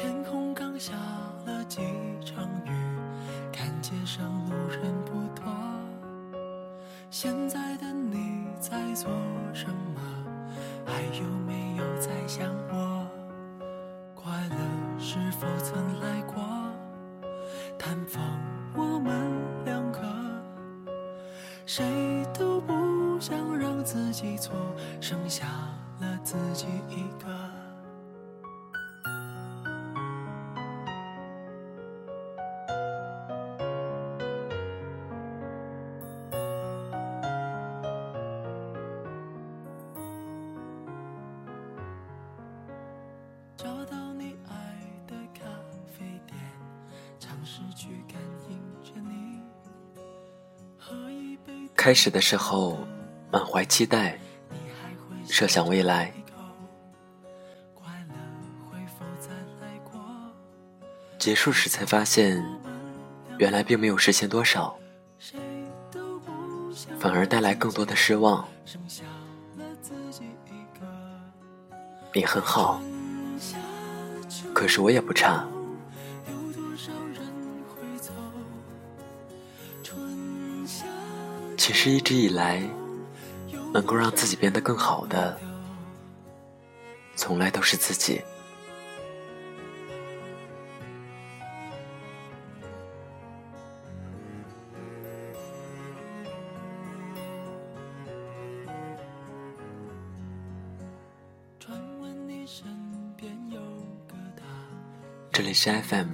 [0.00, 0.92] 天空刚下
[1.44, 1.80] 了几
[2.24, 2.70] 场雨，
[3.52, 5.52] 看街上路人不多。
[7.10, 9.10] 现在的你在做
[9.52, 10.00] 什么？
[10.86, 13.04] 还有没有在想我？
[14.14, 16.44] 快乐是否曾来过？
[17.76, 18.22] 探访
[18.76, 19.12] 我们
[19.64, 20.00] 两个，
[21.66, 24.54] 谁都不想让自己错，
[25.00, 25.44] 剩下
[25.98, 27.57] 了自己一个。
[51.88, 52.78] 开始的时候
[53.30, 54.18] 满怀期待，
[55.26, 56.12] 设想未来，
[61.18, 62.44] 结束时才发现，
[63.38, 64.78] 原来并没有实现多少，
[67.00, 68.46] 反而带来更多的失望。
[72.12, 72.82] 你很好，
[74.52, 75.48] 可是我也不差。
[81.88, 82.62] 一直以来，
[83.72, 85.38] 能够让自己变得更好的，
[87.16, 88.22] 从来都是自己。
[105.32, 106.08] 这里是 FM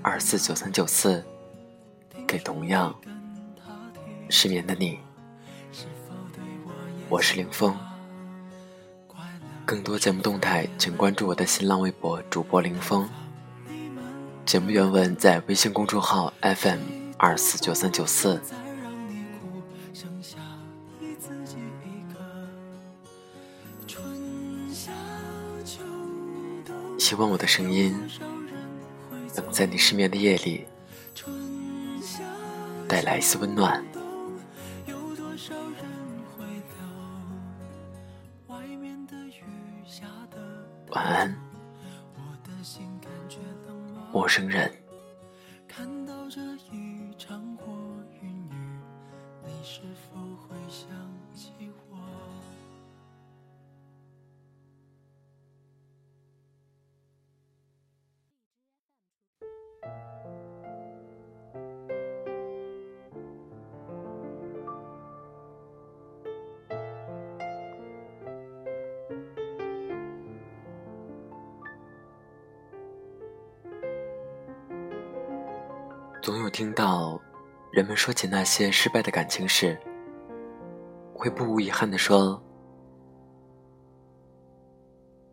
[0.00, 1.24] 二四九三九四，
[2.26, 2.94] 给同样，
[4.36, 4.98] 失眠的你，
[7.08, 7.72] 我是林峰。
[9.64, 13.08] 更多节目动态，请关注我的新浪微博主播林峰。
[14.44, 16.80] 节目原文在微信公众号 FM
[17.16, 18.42] 二四九三九四。
[26.98, 27.96] 希望我的声音
[29.36, 30.66] 能在你失眠的夜里
[32.88, 33.82] 带来一丝温暖。
[35.46, 35.84] 少人
[36.34, 36.78] 会留？
[38.46, 39.42] 外面的雨
[39.84, 40.38] 下的
[40.88, 41.36] 晚安，
[42.14, 44.00] 我的心感觉冷漠。
[44.10, 44.72] 陌生人。
[76.24, 77.20] 总有听到
[77.70, 79.78] 人们说起那些失败的感情时，
[81.12, 82.42] 会不无遗憾地说：“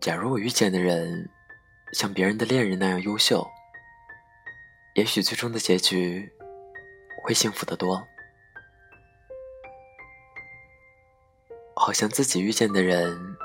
[0.00, 1.28] 假如我遇见的人
[1.92, 3.46] 像别人的恋人那样优秀，
[4.94, 6.26] 也许最终的结局
[7.22, 8.02] 会幸福得多。”
[11.76, 13.36] 好像自己遇见的人，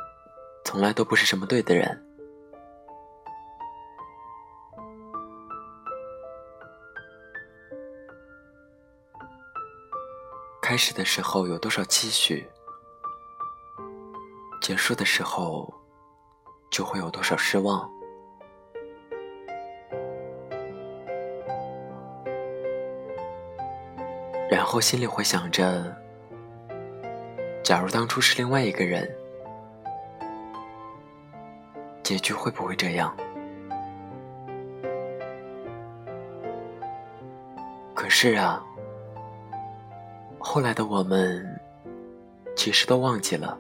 [0.64, 2.02] 从来都不是什么对的人。
[10.74, 12.44] 开始的时候有多少期许，
[14.60, 15.72] 结束的时候
[16.72, 17.88] 就会有多少失望。
[24.50, 25.96] 然后心里会想着，
[27.64, 29.08] 假如当初是另外一个人，
[32.02, 33.16] 结局会不会这样？
[37.94, 38.66] 可是啊。
[40.46, 41.42] 后来的我们，
[42.54, 43.58] 其实都忘记了，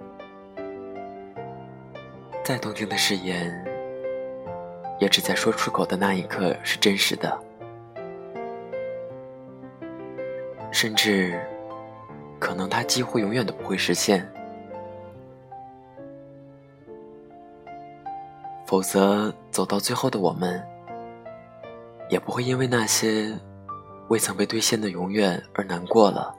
[2.44, 3.65] 再动听的誓言，
[5.00, 7.39] 也只在说出口的那一刻是真实的，
[10.71, 11.41] 甚至，
[12.38, 14.30] 可能它几乎永远都不会实现。
[18.68, 20.62] 否则，走到最后的我们，
[22.09, 23.35] 也不会因为那些
[24.09, 26.35] 未曾被兑现的永远而难过了。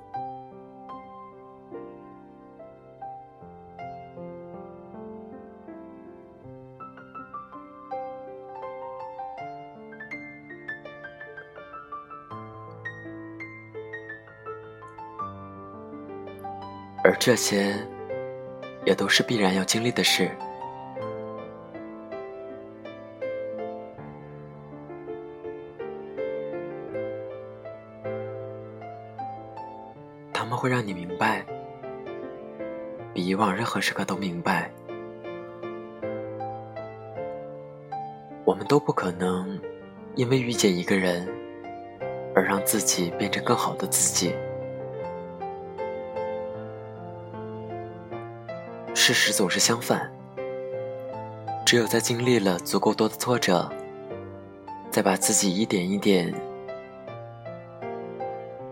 [17.04, 17.74] 而这些
[18.86, 20.30] 也都是必然要经历的事。
[30.32, 31.44] 他们会让你明白
[33.12, 34.70] 比以往任何时刻都明白。
[38.46, 39.60] 我们都不可能
[40.14, 41.28] 因为遇见一个人
[42.34, 44.34] 而让自己变成更好的自己。
[49.06, 50.10] 事实总是相反，
[51.66, 53.70] 只有在经历了足够多的挫折，
[54.90, 56.32] 再把自己一点一点，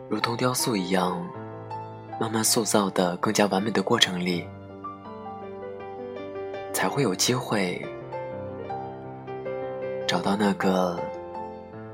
[0.08, 1.22] 如同雕塑一样。
[2.18, 4.48] 慢慢塑造的更加完美的过程里，
[6.72, 7.84] 才会有机会
[10.08, 10.98] 找到那个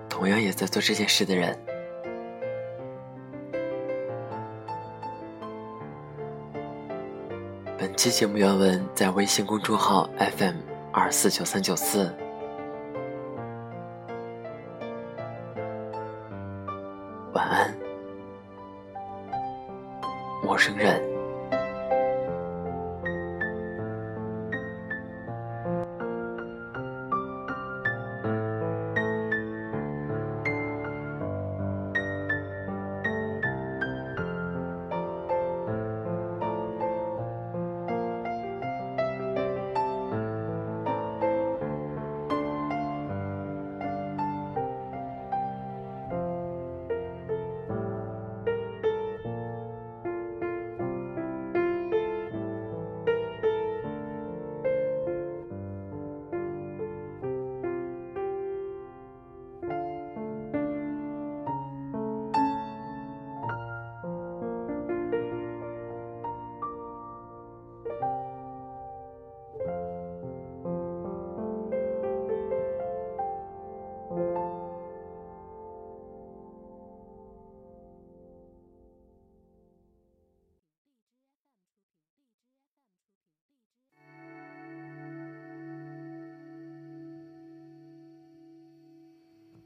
[0.08, 1.58] 同样也在做这件事的人。
[7.98, 10.54] 期节目原文在微信公众号 FM
[10.92, 12.14] 二四九三九四。
[17.32, 17.76] 晚安。
[20.44, 21.07] 陌生人。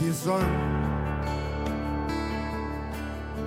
[0.00, 0.32] 第三，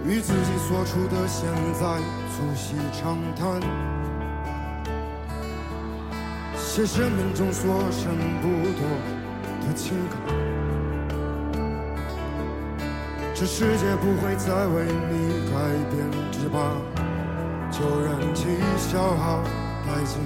[0.05, 1.47] 与自己所处的现
[1.79, 3.61] 在促膝长谈。
[6.57, 8.83] 写生命中所剩不多
[9.65, 10.19] 的情感，
[13.33, 15.55] 这世界不会再为你改
[15.89, 16.75] 变，只把
[17.71, 19.39] 旧人气消耗
[19.87, 20.19] 殆尽，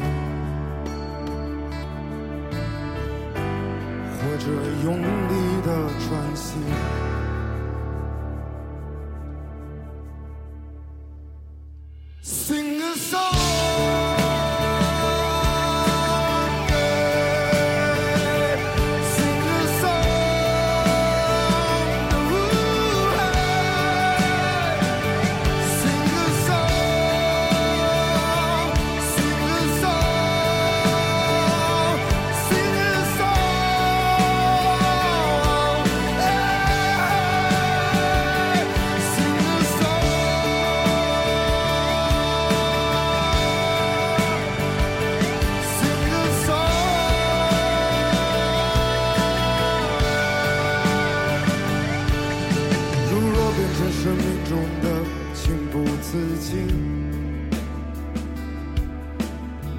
[4.45, 4.51] 这
[4.83, 6.55] 用力的喘息。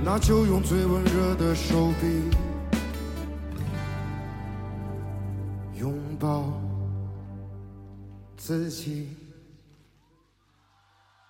[0.04, 2.22] 那就用最温热的手臂，
[5.78, 6.52] 拥抱
[8.36, 9.25] 自己。